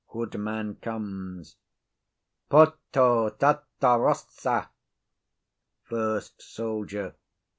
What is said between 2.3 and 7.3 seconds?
Portotartarossa. FIRST SOLDIER.